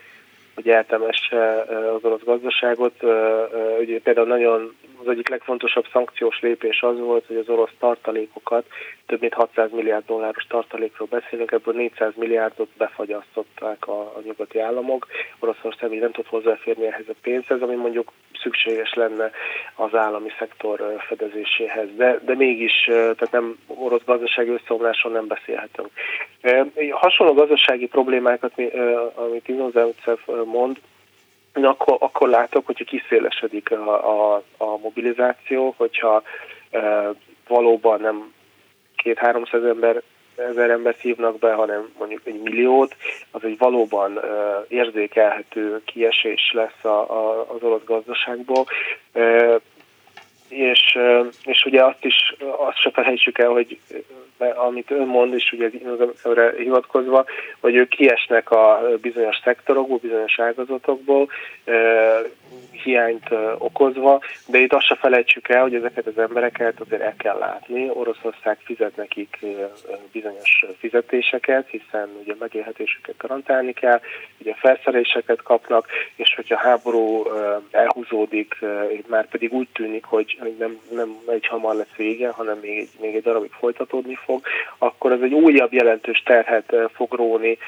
[0.54, 1.64] hogy eltemesse
[1.96, 2.94] az orosz gazdaságot.
[3.80, 8.64] Ugye például nagyon az egyik legfontosabb szankciós lépés az volt, hogy az orosz tartalékokat,
[9.06, 15.06] több mint 600 milliárd dolláros tartalékról beszélünk, ebből 400 milliárdot befagyasztották a, a nyugati államok.
[15.38, 18.12] Oroszország így nem tud hozzáférni ehhez a pénzhez, ami mondjuk
[18.42, 19.30] szükséges lenne
[19.74, 21.88] az állami szektor fedezéséhez.
[21.96, 25.88] De, de mégis, tehát nem orosz gazdasági összeomláson nem beszélhetünk.
[26.90, 28.52] Hasonló gazdasági problémákat,
[29.14, 30.78] amit Inozemcev mond,
[31.52, 36.22] akkor, akkor látok, hogyha kiszélesedik a, a, a mobilizáció, hogyha
[36.70, 37.10] e,
[37.48, 38.32] valóban nem
[38.96, 40.02] két-háromszáz ember
[40.36, 42.96] ezer embert hívnak be, hanem mondjuk egy milliót,
[43.30, 44.22] az egy valóban uh,
[44.68, 48.66] érzékelhető kiesés lesz a, a, az orosz gazdaságból.
[49.14, 49.60] Uh,
[50.52, 50.98] és,
[51.44, 53.78] és ugye azt is, azt se felejtsük el, hogy
[54.54, 55.70] amit ön mond, és ugye
[56.22, 57.24] az hivatkozva,
[57.60, 61.28] hogy ők kiesnek a bizonyos szektorokból, bizonyos ágazatokból,
[62.82, 67.38] hiányt okozva, de itt azt se felejtsük el, hogy ezeket az embereket azért el kell
[67.38, 67.90] látni.
[67.94, 69.38] Oroszország fizet nekik
[70.12, 74.00] bizonyos fizetéseket, hiszen ugye megélhetésüket garantálni kell,
[74.38, 75.86] ugye felszereléseket kapnak,
[76.16, 77.24] és hogyha háború
[77.70, 78.54] elhúzódik,
[79.06, 83.22] már pedig úgy tűnik, hogy nem, nem egy hamar lesz vége, hanem még, még egy
[83.22, 84.42] darabig folytatódni fog,
[84.78, 87.58] akkor ez egy újabb jelentős terhet fog róni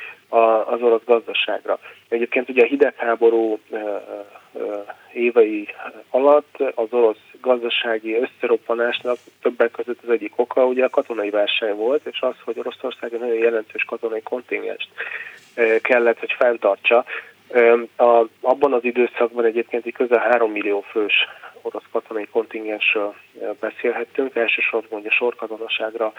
[0.64, 1.78] az orosz gazdaságra.
[2.08, 3.58] Egyébként ugye a hidegháború
[5.12, 5.68] évei
[6.10, 12.06] alatt az orosz gazdasági összeroppanásnak többek között az egyik oka ugye a katonai verseny volt,
[12.06, 14.88] és az, hogy Oroszország egy nagyon jelentős katonai kontingenst
[15.80, 17.04] kellett, hogy fenntartsa.
[17.96, 21.28] A, abban az időszakban egyébként egy közel 3 millió fős
[21.62, 23.14] orosz katonai kontingensről
[23.60, 26.12] beszélhettünk, elsősorban ugye sorkatonaságra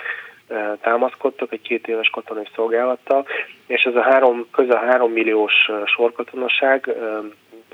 [0.81, 3.25] támaszkodtak egy két éves katonai szolgálattal,
[3.67, 5.53] és ez a három, közel 3 milliós
[5.85, 6.95] sorkatonaság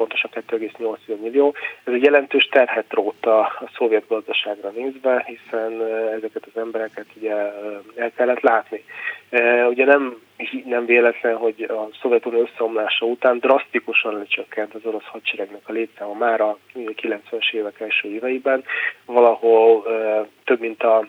[0.02, 1.54] pontosan 2,8 millió.
[1.84, 5.84] Ez egy jelentős terhet rótt a, a szovjet gazdaságra nézve, hiszen
[6.18, 7.34] ezeket az embereket ugye
[7.96, 8.84] el kellett látni.
[9.70, 10.18] Ugye nem,
[10.66, 16.42] nem véletlen, hogy a Szovjetunió összeomlása után drasztikusan lecsökkent az orosz hadseregnek a létszáma már
[16.42, 18.64] a 90-es évek első éveiben,
[19.06, 19.84] valahol
[20.44, 21.08] több mint a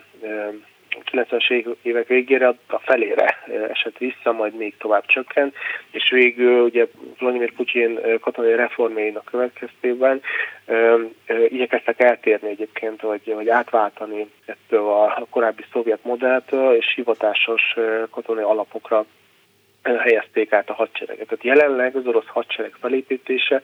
[1.11, 5.55] 90-es évek végére a felére esett vissza, majd még tovább csökkent,
[5.91, 6.85] és végül ugye
[7.19, 10.21] Vladimir Putyin katonai reformjainak következtében
[11.47, 17.75] igyekeztek eltérni egyébként, vagy, vagy átváltani ettől a korábbi szovjet modelltől, és hivatásos
[18.11, 19.05] katonai alapokra
[19.83, 21.27] helyezték át a hadsereget.
[21.27, 23.61] Tehát jelenleg az orosz hadsereg felépítése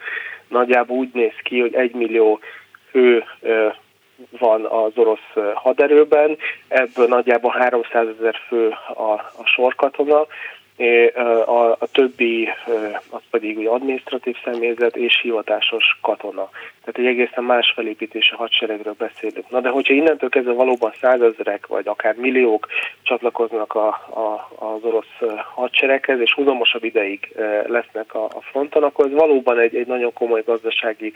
[0.48, 2.40] nagyjából úgy néz ki, hogy egy millió
[2.90, 3.24] fő
[4.40, 10.28] van az orosz haderőben, ebből nagyjából 300 ezer fő a, a sorkatona,
[11.46, 12.50] a, a többi
[13.10, 16.50] az pedig ugye adminisztratív személyzet és hivatásos katona.
[16.84, 19.50] Tehát egy egészen más felépítési hadseregről beszélünk.
[19.50, 22.68] Na de hogyha innentől kezdve valóban százezrek vagy akár milliók
[23.02, 27.36] csatlakoznak a, a, az orosz hadsereghez, és húzamosabb ideig
[27.68, 31.14] lesznek a, a fronton, akkor ez valóban egy, egy nagyon komoly gazdasági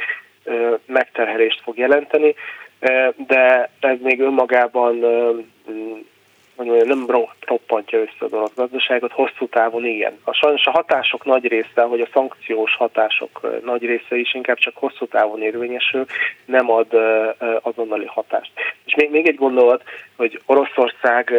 [0.85, 2.35] megterhelést fog jelenteni,
[3.27, 4.95] de ez még önmagában
[6.55, 7.05] mondjuk nem
[7.45, 10.19] roppantja össze az orosz gazdaságot, hosszú távon igen.
[10.23, 14.75] A, sajnos a hatások nagy része, hogy a szankciós hatások nagy része is inkább csak
[14.75, 16.05] hosszú távon érvényesül,
[16.45, 16.93] nem ad
[17.61, 18.51] azonnali hatást.
[18.85, 19.83] És még, még egy gondolat,
[20.15, 21.33] hogy Oroszország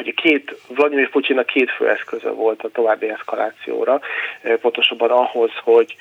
[0.00, 4.00] ugye két, Vladimir Putyinnak két fő eszköze volt a további eszkalációra,
[4.60, 5.96] pontosabban ahhoz, hogy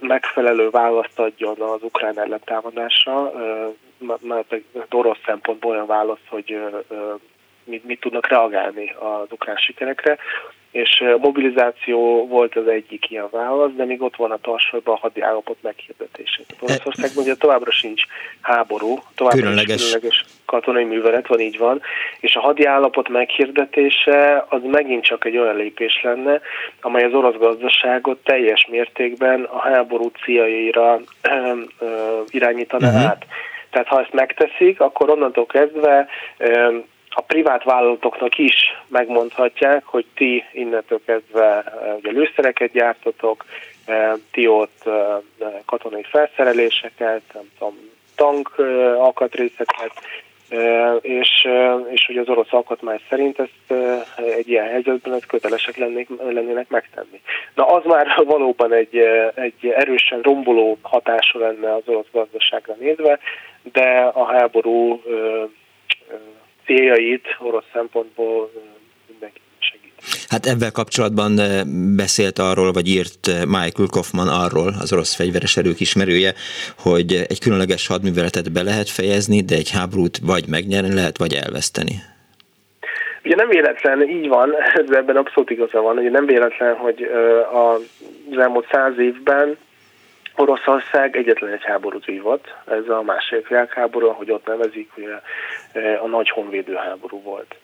[0.00, 3.32] megfelelő választ adjon az ukrán ellentámadásra,
[4.20, 4.44] már
[4.90, 6.58] orosz szempontból olyan válasz, hogy
[7.64, 10.18] mit, mit tudnak reagálni az ukrán sikerekre,
[10.70, 15.20] és mobilizáció volt az egyik ilyen válasz, de még ott van a tarsolyban a hadi
[15.20, 16.42] állapot meghirdetése.
[16.60, 18.02] Oroszországban ugye továbbra sincs
[18.40, 19.80] háború, továbbra különleges.
[19.80, 21.80] sincs különleges katonai művelet, van így van,
[22.20, 26.40] és a hadi állapot meghirdetése az megint csak egy olyan lépés lenne,
[26.80, 31.00] amely az orosz gazdaságot teljes mértékben a háború céljaira
[32.28, 33.04] irányítaná uh-huh.
[33.04, 33.24] át.
[33.70, 36.08] Tehát ha ezt megteszik, akkor onnantól kezdve
[37.18, 38.54] a privát vállalatoknak is
[38.88, 41.64] megmondhatják, hogy ti innentől kezdve
[41.96, 43.44] ugye lőszereket gyártotok,
[44.30, 44.82] ti ott
[45.66, 47.74] katonai felszereléseket, nem tudom,
[48.16, 48.58] tank
[48.98, 49.92] alkatrészeket,
[51.00, 51.48] és,
[51.90, 53.80] és hogy az orosz alkotmány szerint ezt
[54.16, 57.20] egy ilyen helyzetben ezt kötelesek lennék, lennének megtenni.
[57.54, 58.96] Na az már valóban egy,
[59.34, 63.18] egy erősen romboló hatása lenne az orosz gazdaságra nézve,
[63.72, 65.02] de a háború
[66.68, 68.50] céljait orosz szempontból
[69.08, 69.40] mindenki
[70.28, 71.40] Hát ebben kapcsolatban
[71.96, 76.32] beszélt arról, vagy írt Michael Kaufman arról, az orosz fegyveres erők ismerője,
[76.78, 81.94] hogy egy különleges hadműveletet be lehet fejezni, de egy háborút vagy megnyerni lehet, vagy elveszteni.
[83.24, 87.10] Ugye nem véletlen, így van, ez ebben abszolút igaza van, ugye nem véletlen, hogy
[87.52, 89.56] az elmúlt száz évben
[90.38, 95.14] Oroszország egyetlen egy háborút vívott, ez a második világháború, ahogy ott nevezik, ugye
[96.02, 97.56] a nagy honvédő háború volt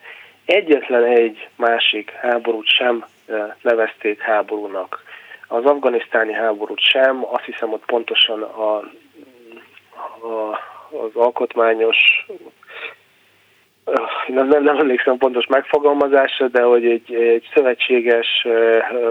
[0.45, 3.05] egyetlen egy másik háborút sem
[3.61, 5.03] nevezték háborúnak.
[5.49, 8.77] Az afganisztáni háborút sem, azt hiszem ott pontosan a,
[10.27, 10.51] a,
[10.91, 12.27] az alkotmányos
[14.27, 18.47] nem, nem, nem emlékszem pontos megfogalmazásra, de hogy egy, egy szövetséges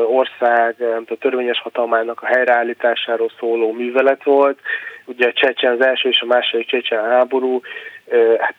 [0.08, 0.76] ország
[1.08, 4.60] a törvényes hatalmának a helyreállításáról szóló művelet volt.
[5.06, 7.62] Ugye a Csecsen, az első és a második Csecsen háború,
[8.38, 8.56] hát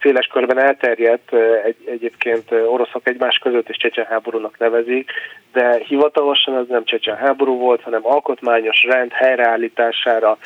[0.00, 1.32] széles körben elterjedt,
[1.64, 5.10] egy, egyébként oroszok egymás között is Csecsen háborúnak nevezik,
[5.52, 10.38] de hivatalosan ez nem Csecsen háború volt, hanem alkotmányos rend helyreállítására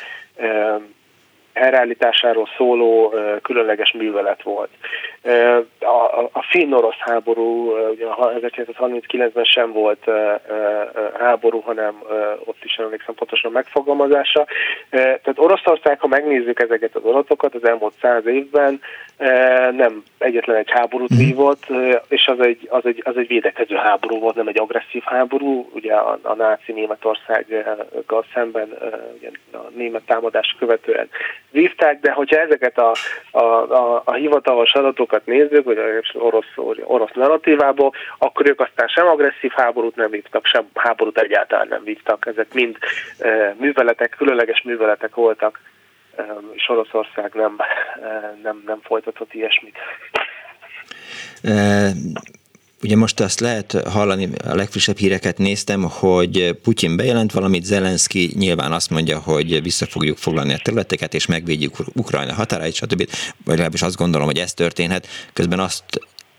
[1.55, 4.69] helyreállításáról szóló különleges művelet volt.
[5.79, 10.09] A, a finn-orosz háború, ugye 1939-ben sem volt
[11.19, 12.03] háború, hanem
[12.45, 14.45] ott is emlékszem pontosan megfogalmazása.
[14.89, 18.81] Tehát Oroszország, ha megnézzük ezeket az adatokat az elmúlt száz évben,
[19.71, 21.19] nem egyetlen egy háborút mhm.
[21.19, 21.65] vívott,
[22.07, 25.69] és az egy, az, egy, az egy védekező háború volt, nem egy agresszív háború.
[25.73, 28.77] Ugye a, a náci Németországgal szemben
[29.17, 31.09] ugye a német támadás követően
[31.55, 32.91] vívták, de hogyha ezeket a,
[33.31, 33.43] a,
[33.81, 35.77] a, a hivatalos adatokat nézzük, vagy
[36.13, 41.83] orosz, orosz narratívából, akkor ők aztán sem agresszív háborút nem vívtak, sem háborút egyáltalán nem
[41.83, 42.25] vívtak.
[42.25, 42.77] Ezek mind
[43.19, 45.59] e, műveletek, különleges műveletek voltak,
[46.15, 47.55] e, és Oroszország nem,
[48.03, 49.77] e, nem, nem folytatott ilyesmit.
[52.85, 58.71] Ugye most azt lehet hallani, a legfrissebb híreket néztem, hogy Putyin bejelent valamit, Zelenszky nyilván
[58.71, 62.97] azt mondja, hogy vissza fogjuk foglalni a területeket, és megvédjük Ukrajna határait, stb.
[63.45, 65.07] Vagy legalábbis azt gondolom, hogy ez történhet.
[65.33, 65.83] Közben azt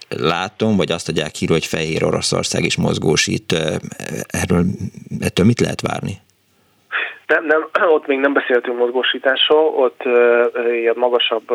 [0.08, 3.52] látom, vagy azt adják hír, hogy Fehér Oroszország is mozgósít.
[4.26, 4.64] Erről,
[5.20, 6.14] ettől mit lehet várni?
[7.26, 10.02] Nem, nem, ott még nem beszéltünk mozgósításról, ott
[10.72, 11.52] ilyen magasabb,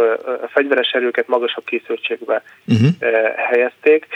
[0.54, 2.88] fegyveres erőket magasabb készültségbe uh-huh.
[3.02, 4.08] uh, helyezték.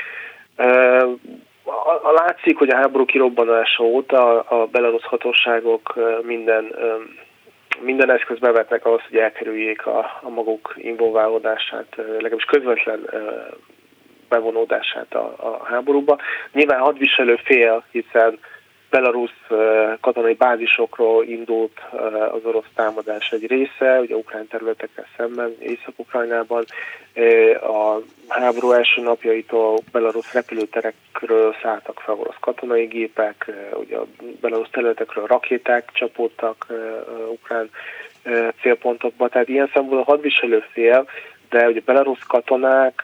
[0.57, 6.75] A, a látszik, hogy a háború kirobbanása óta a belarusz hatóságok minden
[7.81, 13.09] minden eszköz bevetnek ahhoz, hogy elkerüljék a, a maguk involválódását, legalábbis közvetlen
[14.29, 16.17] bevonódását a, a háborúba.
[16.51, 18.39] Nyilván hadviselő fél, hiszen
[18.95, 19.31] Belarus
[20.01, 21.79] katonai bázisokról indult
[22.31, 26.65] az orosz támadás egy része, ugye ukrán területekkel szemben, Észak-Ukrajnában.
[27.61, 34.05] A háború első napjaitól Belarus repülőterekről szálltak fel orosz katonai gépek, ugye a
[34.41, 36.67] Belarus területekről rakéták csapódtak
[37.29, 37.69] ukrán
[38.61, 41.07] célpontokba, tehát ilyen szempontból a hadviselő fél
[41.55, 43.03] de ugye belarusz katonák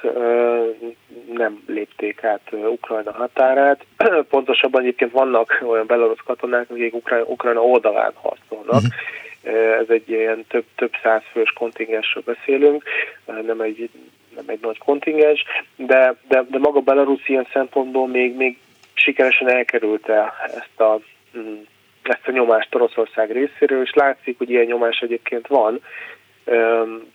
[1.34, 3.86] nem lépték át Ukrajna határát.
[4.30, 8.82] Pontosabban egyébként vannak olyan belarusz katonák, akik Ukrajna, Ukrajna oldalán harcolnak.
[8.82, 9.80] Uh-huh.
[9.80, 12.84] Ez egy ilyen több, több száz fős kontingensről beszélünk,
[13.26, 13.90] nem egy,
[14.36, 15.44] nem egy nagy kontingens,
[15.76, 18.58] de, de, de maga Belarus ilyen szempontból még, még
[18.94, 21.00] sikeresen elkerülte ezt a,
[21.38, 21.60] mm,
[22.04, 25.82] ezt a nyomást Oroszország részéről, és látszik, hogy ilyen nyomás egyébként van,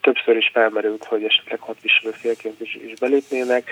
[0.01, 3.69] Többször is felmerült, hogy esetleg hadviselő félként is, is belépnének.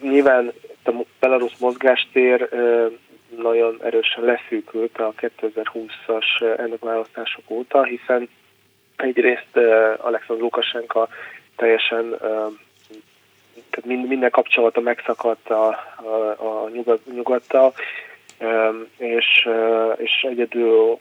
[0.00, 0.52] Nyilván
[0.84, 2.48] a Belarus mozgástér
[3.38, 8.28] nagyon erősen leszűkült a 2020-as választások óta, hiszen
[8.96, 9.56] egyrészt
[9.96, 11.08] Alexander Lukasenka
[11.56, 12.16] teljesen
[13.70, 17.74] tehát minden kapcsolata megszakadt a, a, a nyugat, nyugattal,
[18.96, 19.48] és,
[19.96, 20.98] és egyedül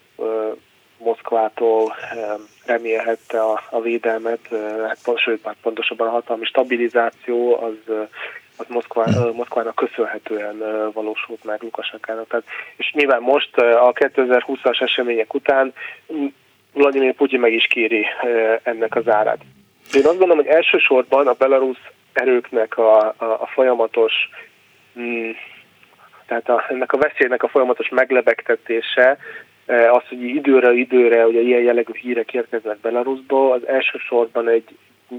[1.03, 1.95] Moszkvától
[2.65, 4.39] remélhette a, a védelmet,
[4.87, 7.95] hát, sőt, már pontosabban a hatalmi stabilizáció az,
[8.58, 10.58] az Moszkvá, Moszkvának köszönhetően
[10.93, 12.27] valósult meg Lukasenkának.
[12.27, 12.45] Tehát,
[12.75, 15.73] és nyilván most a 2020-as események után
[16.73, 18.06] Vladimir Putyin meg is kéri
[18.63, 19.39] ennek az árát.
[19.93, 24.13] Én azt gondolom, hogy elsősorban a belarusz erőknek a, a, a folyamatos,
[24.99, 25.29] mm,
[26.25, 29.17] tehát a, ennek a veszélynek a folyamatos meglebegtetése,
[29.67, 34.77] az, hogy időre időre ugye ilyen jellegű hírek érkeznek Belarusba, az elsősorban egy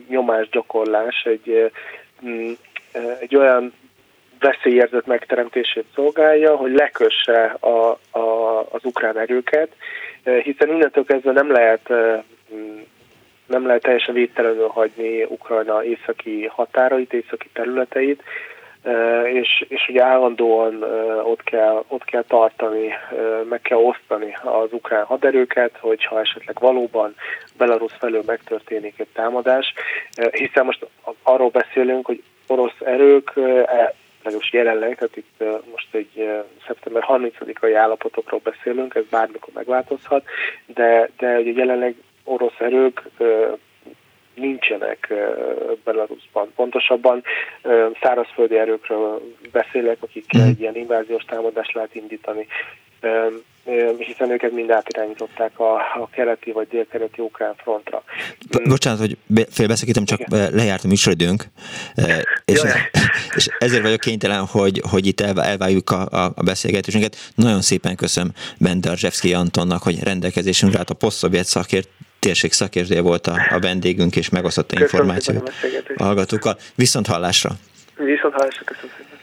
[0.08, 1.70] nyomásgyakorlás, egy,
[2.26, 2.52] mm,
[3.20, 3.72] egy olyan
[4.40, 9.68] veszélyérzet megteremtését szolgálja, hogy lekösse a, a, az ukrán erőket,
[10.42, 11.92] hiszen innentől kezdve nem lehet
[12.54, 12.78] mm,
[13.46, 18.22] nem lehet teljesen védtelenül hagyni Ukrajna északi határait, északi területeit,
[19.32, 20.82] és, és ugye állandóan
[21.22, 22.92] ott kell, ott kell tartani,
[23.48, 27.14] meg kell osztani az ukrán haderőket, hogyha esetleg valóban
[27.56, 29.74] Belarus felől megtörténik egy támadás,
[30.30, 30.86] hiszen most
[31.22, 36.30] arról beszélünk, hogy orosz erők e, legalábbis jelenleg, tehát itt most egy
[36.66, 40.24] szeptember 30-ai állapotokról beszélünk, ez bármikor megváltozhat,
[40.66, 43.02] de, de ugye jelenleg orosz erők
[44.34, 45.12] nincsenek
[45.84, 46.52] Belarusban.
[46.56, 47.22] Pontosabban
[48.02, 50.40] szárazföldi erőkről beszélek, akik mm.
[50.40, 52.46] egy ilyen inváziós támadást lehet indítani
[53.98, 58.02] hiszen őket mind átirányították a, a keleti vagy délkeleti ukrán frontra.
[58.64, 59.16] Bocsánat, hogy
[59.50, 60.54] félbeszakítom, csak Igen.
[60.54, 61.44] lejárt a műsoridőnk,
[62.44, 62.60] és,
[63.36, 67.16] és ezért vagyok kénytelen, hogy, hogy itt elváljuk a, a beszélgetésünket.
[67.34, 71.88] Nagyon szépen köszönöm Bendarzsevszki Antonnak, hogy rendelkezésünkre állt a posztszovjet szakért
[72.24, 75.52] térség szakértője volt a, a vendégünk, és megosztotta információt
[75.96, 76.58] a hallgatókkal.
[76.74, 77.50] Viszont hallásra!
[77.96, 79.18] Viszont hallásra, köszönöm szépen!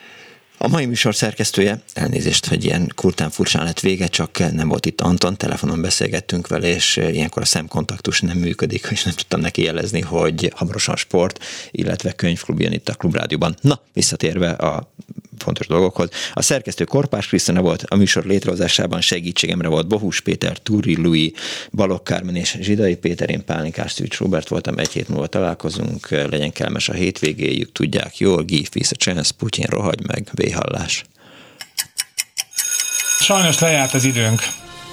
[0.58, 5.02] A mai műsor szerkesztője, elnézést, hogy ilyen kurtán furcsán lett vége, csak nem volt itt
[5.02, 10.02] Anton, telefonon beszélgettünk vele, és ilyenkor a szemkontaktus nem működik, és nem tudtam neki jelezni,
[10.02, 13.56] hogy hamarosan sport, illetve könyvklub jön itt a Klubrádióban.
[13.62, 14.92] Na, visszatérve a
[15.42, 16.10] fontos dolgokhoz.
[16.34, 21.32] A szerkesztő Korpás Krisztina volt, a műsor létrehozásában segítségemre volt Bohus Péter, Túri Louis,
[21.72, 26.52] Balogh Kármen és Zsidai Péter, én Pálinkás Szűcs Robert voltam, egy hét múlva találkozunk, legyen
[26.52, 31.04] kellemes a hétvégéjük, tudják jól, give peace a chance, Putyin rohagy meg, véhallás.
[33.20, 34.40] Sajnos lejárt az időnk,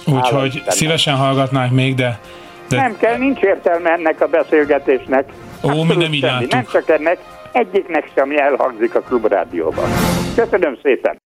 [0.06, 2.20] úgyhogy szívesen hallgatnánk még, de,
[2.68, 2.76] de...
[2.76, 5.32] Nem kell, nincs értelme ennek a beszélgetésnek.
[5.62, 7.18] Ó, mi nem így Nem csak ennek,
[7.58, 9.88] egyiknek sem elhangzik a klubrádióban.
[10.36, 11.16] Köszönöm szépen!